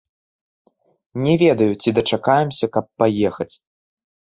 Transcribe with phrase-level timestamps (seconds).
[1.25, 3.51] Не ведаю, ці дачакаемся, каб паехаць.